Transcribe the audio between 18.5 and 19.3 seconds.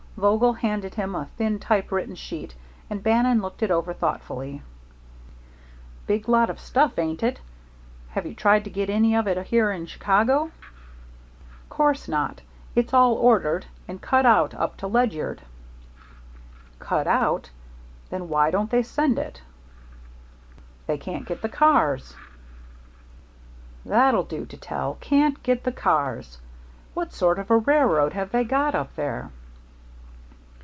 don't they send